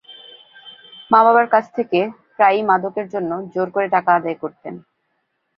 [1.11, 1.99] মা–বাবার কাছ থেকে
[2.35, 4.73] প্রায়ই মাদকের জন্য জোর করে টাকা আদায় করতেন।